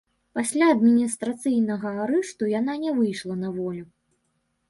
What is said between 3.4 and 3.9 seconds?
на волю.